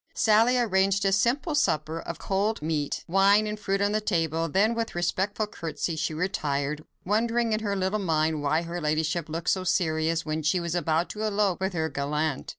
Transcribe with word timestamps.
Sally 0.15 0.57
arranged 0.57 1.05
a 1.05 1.11
simple 1.11 1.53
supper 1.53 1.99
of 1.99 2.17
cold 2.17 2.63
meat, 2.63 3.03
wine, 3.07 3.45
and 3.45 3.59
fruit 3.59 3.81
on 3.81 3.91
the 3.91 4.01
table, 4.01 4.49
then 4.49 4.73
with 4.73 4.89
a 4.89 4.93
respectful 4.95 5.45
curtsey, 5.45 5.95
she 5.95 6.11
retired, 6.15 6.83
wondering 7.05 7.53
in 7.53 7.59
her 7.59 7.75
little 7.75 7.99
mind 7.99 8.41
why 8.41 8.63
her 8.63 8.81
ladyship 8.81 9.29
looked 9.29 9.51
so 9.51 9.63
serious, 9.63 10.25
when 10.25 10.41
she 10.41 10.59
was 10.59 10.73
about 10.73 11.07
to 11.11 11.21
elope 11.21 11.59
with 11.61 11.73
her 11.73 11.87
gallant. 11.87 12.49